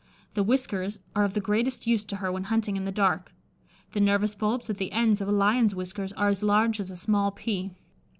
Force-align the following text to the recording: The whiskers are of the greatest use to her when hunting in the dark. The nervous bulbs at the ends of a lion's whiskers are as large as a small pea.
The 0.33 0.41
whiskers 0.41 0.97
are 1.15 1.23
of 1.23 1.35
the 1.35 1.39
greatest 1.39 1.85
use 1.85 2.03
to 2.05 2.15
her 2.15 2.31
when 2.31 2.45
hunting 2.45 2.75
in 2.75 2.85
the 2.85 2.91
dark. 2.91 3.31
The 3.91 3.99
nervous 4.01 4.33
bulbs 4.33 4.67
at 4.67 4.77
the 4.79 4.91
ends 4.93 5.21
of 5.21 5.27
a 5.27 5.31
lion's 5.31 5.75
whiskers 5.75 6.11
are 6.13 6.29
as 6.29 6.41
large 6.41 6.79
as 6.79 6.89
a 6.89 6.95
small 6.97 7.29
pea. 7.29 7.75